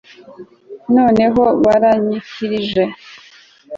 [0.95, 2.83] Noneho baranyikikije